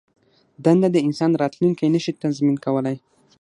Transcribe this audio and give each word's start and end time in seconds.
دنده 0.65 0.87
د 0.93 0.97
انسان 1.07 1.31
راتلوونکی 1.41 1.87
نه 1.95 1.99
شي 2.03 2.11
تضمین 2.23 2.57
کولای. 2.65 2.97